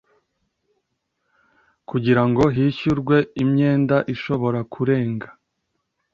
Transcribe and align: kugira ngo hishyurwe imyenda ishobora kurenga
kugira 1.89 2.21
ngo 2.29 2.43
hishyurwe 2.55 3.17
imyenda 3.43 3.97
ishobora 4.13 4.59
kurenga 4.73 5.27